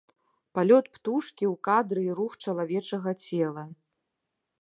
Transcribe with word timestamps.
Палёт 0.59 0.85
птушкі 0.95 1.45
ў 1.53 1.55
кадры 1.67 2.01
і 2.07 2.15
рух 2.21 2.33
чалавечага 2.47 3.11
цела. 3.25 3.67